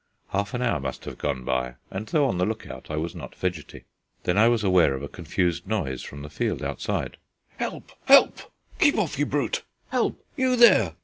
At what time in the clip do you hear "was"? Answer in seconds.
2.95-3.13, 4.47-4.63